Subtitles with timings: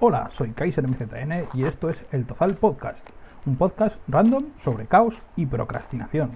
[0.00, 3.08] Hola, soy Kaiser MZN y esto es El Tozal Podcast,
[3.46, 6.32] un podcast random sobre caos y procrastinación.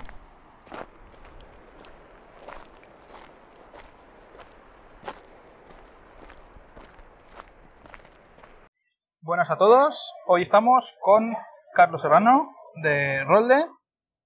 [9.22, 11.34] Buenas a todos, hoy estamos con
[11.74, 13.66] Carlos Serrano de Rolde,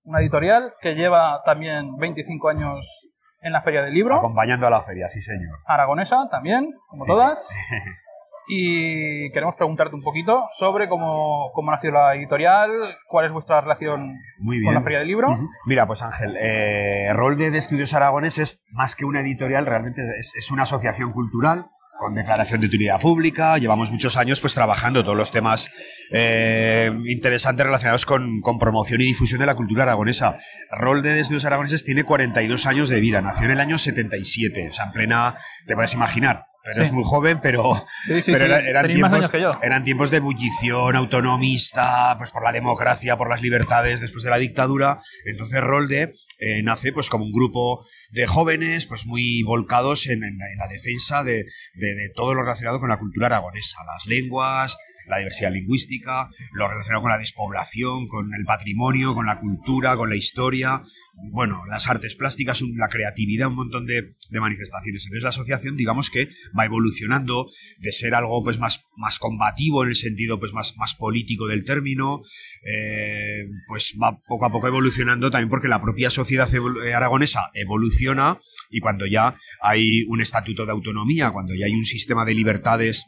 [0.05, 3.09] una editorial que lleva también 25 años
[3.41, 4.17] en la Feria del Libro.
[4.17, 5.59] Acompañando a la feria, sí señor.
[5.67, 7.49] Aragonesa también, como Sí, todas.
[7.49, 7.55] sí.
[8.47, 12.71] Y queremos preguntarte un poquito sobre cómo, cómo nació la editorial,
[13.09, 14.67] cuál es vuestra relación Muy bien.
[14.67, 15.29] con la Feria del Libro.
[15.67, 20.35] Mira, pues Ángel, eh, Rolde de Estudios Aragones es más que una editorial, realmente es,
[20.37, 21.67] es una asociación cultural
[21.99, 23.57] con declaración de utilidad pública.
[23.59, 25.71] Llevamos muchos años pues trabajando todos los temas
[26.11, 30.37] eh, interesantes relacionados con, con promoción y difusión de la cultura aragonesa.
[30.71, 34.73] Rolde de Estudios Aragoneses tiene 42 años de vida, nació en el año 77, o
[34.73, 36.47] sea, en plena, te puedes imaginar.
[36.65, 36.83] Pero Sí.
[36.83, 37.75] es muy joven, pero,
[38.07, 39.53] Sí, sí, pero sí, era- eran, tiempos, años que yo.
[39.63, 44.39] eran tiempos de ebullición autonomista, pues por la democracia, por las libertades después de la
[44.39, 45.01] dictadura.
[45.27, 50.39] Entonces Rolde eh, nace pues como un grupo de jóvenes pues muy volcados en, en
[50.39, 54.07] la- en la defensa de, de- de todo lo relacionado con la cultura aragonesa, las
[54.07, 59.97] lenguas, la diversidad lingüística, lo relacionado con la despoblación, con el patrimonio, con la cultura,
[59.97, 60.83] con la historia,
[61.31, 65.05] bueno, las artes plásticas, la creatividad, un montón de, de manifestaciones.
[65.05, 69.91] Entonces la asociación, digamos que va evolucionando de ser algo pues más, más combativo en
[69.91, 72.21] el sentido pues más, más político del término,
[72.65, 78.41] eh, pues va poco a poco evolucionando también porque la propia sociedad eh, aragonesa evoluciona
[78.71, 83.07] y cuando ya hay un estatuto de autonomía, cuando ya hay un sistema de libertades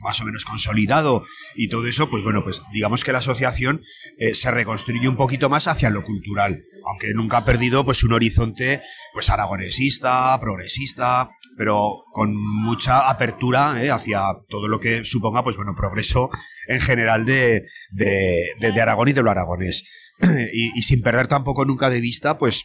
[0.00, 3.82] más o menos consolidado y todo eso, pues bueno, pues digamos que la asociación
[4.18, 8.12] eh, se reconstruye un poquito más hacia lo cultural, aunque nunca ha perdido pues un
[8.12, 15.56] horizonte pues aragonesista, progresista, pero con mucha apertura eh, hacia todo lo que suponga pues
[15.56, 16.30] bueno, progreso
[16.68, 19.84] en general de, de, de- Aragón y de lo aragonés.
[20.52, 22.64] y, y sin perder tampoco nunca de vista pues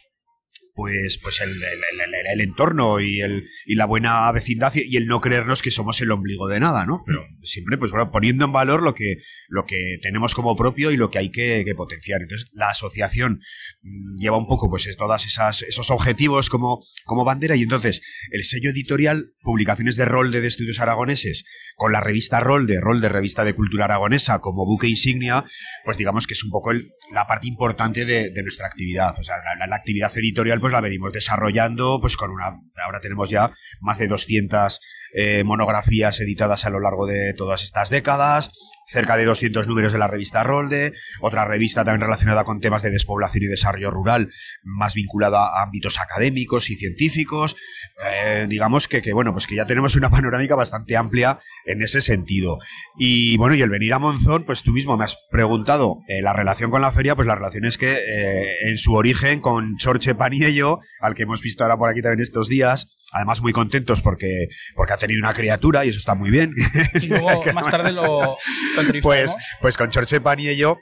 [0.76, 4.96] pues, pues el, el- el- el- el entorno y, el, y la buena vecindad y
[4.96, 7.02] el no creernos que somos el ombligo de nada, ¿no?
[7.06, 9.16] Pero siempre, pues bueno, poniendo en valor lo que,
[9.48, 12.20] lo que tenemos como propio y lo que hay que, que potenciar.
[12.20, 13.40] Entonces, la asociación
[13.82, 18.02] mm, lleva un poco, pues, es- todas esas, esos objetivos como, como bandera y entonces
[18.30, 21.44] el sello editorial, publicaciones de rol de estudios aragoneses,
[21.76, 25.44] con la revista Rol de Rol de Revista de Cultura Aragonesa como buque insignia,
[25.84, 29.14] pues digamos que es un poco el- la parte importante de, nuestra actividad.
[29.18, 29.36] O sea,
[29.68, 32.46] la actividad editorial pues la venimos desarrollando pues con una...
[32.84, 34.80] Ahora tenemos ya más de 200
[35.14, 38.50] eh, monografías editadas a lo largo de todas estas décadas,
[38.86, 42.90] cerca de 200 números de la revista Rolde, otra revista también relacionada con temas de
[42.90, 44.30] despoblación y desarrollo rural,
[44.62, 47.56] más vinculada a ámbitos académicos y científicos.
[48.04, 52.00] Eh, digamos que, que, bueno, pues que ya tenemos una panorámica bastante amplia en ese
[52.00, 52.58] sentido.
[52.96, 56.32] Y bueno, y el venir a Monzón, pues tú mismo me has preguntado eh, la
[56.32, 60.14] relación con la feria, pues la relación es que eh, en su origen con Chorche
[60.14, 64.48] Paniello, al que hemos visto ahora por aquí también estos días, además muy contentos porque,
[64.74, 66.52] porque ha tenido una criatura y eso está muy bien.
[66.94, 68.36] Y luego más tarde lo.
[69.02, 70.78] Pues, pues con Chorche Paniello.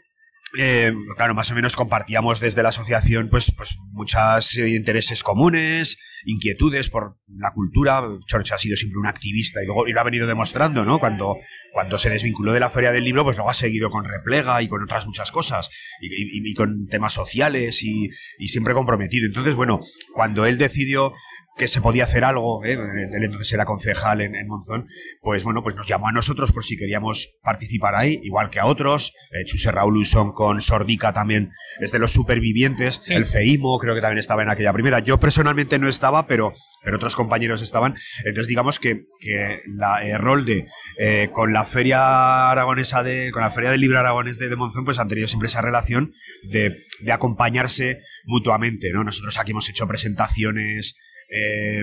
[0.57, 6.91] Eh, claro, más o menos compartíamos desde la asociación pues, pues muchos intereses comunes, inquietudes
[6.91, 8.03] por la cultura.
[8.29, 11.01] Chorche ha sido siempre un activista y luego y lo ha venido demostrando, ¿no?
[11.01, 11.37] Cuando,
[11.73, 14.69] cuando se desvinculó de la Feria del Libro, pues luego ha seguido con Replega y
[14.69, 19.27] con otras muchas cosas, y, y- y con temas sociales y, y siempre comprometido.
[19.27, 19.81] Entonces, bueno,
[20.13, 21.13] cuando él decidió
[21.57, 22.73] que se podía hacer algo, ¿eh?
[22.73, 24.89] él entonces era concejal en, en Monzón,
[25.21, 28.67] pues bueno, pues nos llamó a nosotros por si queríamos participar ahí, igual que a
[28.67, 29.13] otros.
[29.31, 32.99] Eh, Chuse Raúl Usón con Sordica también es de los supervivientes.
[33.03, 33.15] Sí.
[33.15, 34.99] El FEIMO creo que también estaba en aquella primera.
[34.99, 37.95] Yo personalmente no estaba, pero, pero otros compañeros estaban.
[38.25, 40.67] Entonces digamos que, que la eh, Rolde
[40.99, 44.85] eh, con la feria aragonesa de, con la feria del libro aragonés de, de Monzón,
[44.85, 46.13] pues han tenido siempre esa relación
[46.51, 49.05] de, de acompañarse mutuamente, ¿no?
[49.05, 50.97] Nosotros aquí hemos hecho presentaciones
[51.37, 51.83] eh,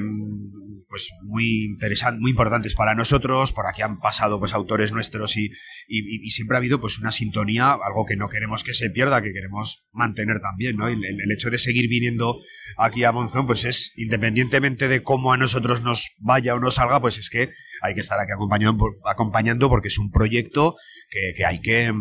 [0.88, 3.54] pues muy interesantes, muy importantes para nosotros.
[3.54, 5.50] Por aquí han pasado pues autores nuestros y,
[5.88, 9.32] y- siempre ha habido pues una sintonía, algo que no queremos que se pierda, que
[9.34, 10.88] queremos mantener también, ¿no?
[10.88, 12.40] El, el hecho de seguir viniendo
[12.78, 17.00] aquí a Monzón, pues es independientemente de cómo a nosotros nos vaya o nos salga,
[17.02, 17.50] pues es que
[17.82, 20.76] hay que estar aquí acompañando, acompañando porque es un proyecto
[21.10, 21.92] que, que hay que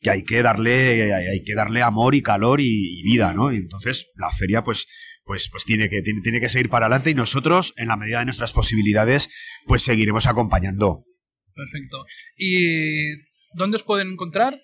[0.00, 3.52] que hay que darle hay, que darle amor y calor y, y vida, ¿no?
[3.52, 4.86] Y entonces la feria pues
[5.24, 8.20] pues pues tiene que tiene, tiene que seguir para adelante y nosotros en la medida
[8.20, 9.28] de nuestras posibilidades
[9.66, 11.04] pues seguiremos acompañando.
[11.54, 12.04] Perfecto.
[12.36, 13.12] ¿Y
[13.54, 14.60] dónde os pueden encontrar?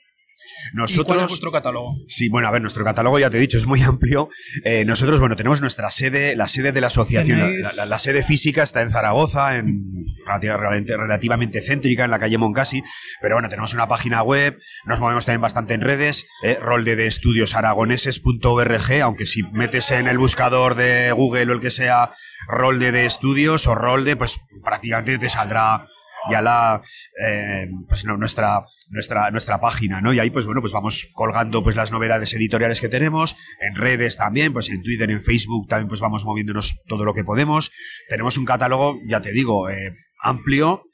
[0.72, 1.96] Nosotros, ¿Y cuál es vuestro catálogo?
[2.06, 4.28] Sí, bueno, a ver, nuestro catálogo ya te he dicho, es muy amplio.
[4.64, 8.82] Eh, nosotros, bueno, tenemos nuestra sede, la sede de la asociación, la, sede física está
[8.82, 9.95] en Zaragoza, en
[10.26, 12.82] relativamente, relativamente, céntrica, en la calle Moncasi,
[13.20, 17.06] pero bueno, tenemos una página web, nos movemos también bastante en redes, eh, rolde de
[17.06, 22.12] estudios aragoneses.org, aunque si metes en el buscador de Google o el que sea
[22.48, 25.86] rolde de estudios o rolde, pues prácticamente te saldrá
[26.28, 26.82] ya la
[27.22, 31.76] eh, pues nuestra nuestra nuestra página no y ahí pues bueno pues vamos colgando pues
[31.76, 36.00] las novedades editoriales que tenemos en redes también pues en Twitter en Facebook también pues
[36.00, 37.72] vamos moviéndonos todo lo que podemos.
[38.08, 40.84] Tenemos un catálogo ya te digo eh, amplio.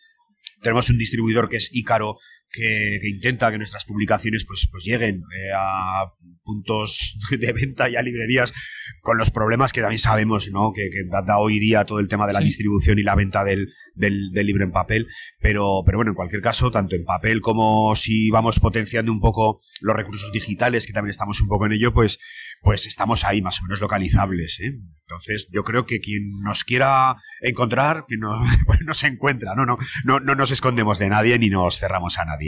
[0.60, 2.18] Tenemos un distribuidor que es Ícaro
[2.52, 6.12] que, intenta que nuestras publicaciones pues, pues lleguen eh, a
[6.44, 8.52] puntos de venta y a librerías
[9.00, 10.72] con los problemas que también sabemos ¿no?
[10.72, 14.30] que, da hoy día todo el tema de la distribución y la venta del, del,
[14.32, 15.06] libro en papel.
[15.40, 19.60] Pero, pero bueno, en cualquier caso, tanto en papel como si vamos potenciando un poco
[19.80, 22.18] los recursos digitales, que también estamos un poco en ello, pues,
[22.60, 24.60] pues estamos ahí más o menos localizables.
[24.60, 24.78] ¿eh?
[25.02, 29.66] Entonces, yo creo que quien nos quiera encontrar, que no, pues no se encuentra, ¿no?
[29.66, 32.41] No, no, no nos escondemos de nadie ni nos cerramos a nadie.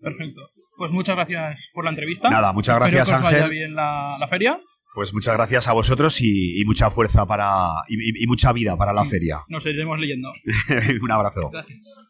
[0.00, 0.50] Perfecto.
[0.76, 2.30] Pues muchas gracias por la entrevista.
[2.30, 4.60] Nada, muchas gracias, que os Vaya bien la, la, feria.
[4.94, 9.04] Pues muchas gracias a vosotros y, mucha fuerza para y, y, mucha vida para la
[9.04, 9.40] feria.
[9.48, 10.30] Nos iremos leyendo.
[11.02, 11.50] Un abrazo.
[11.50, 12.09] Gracias.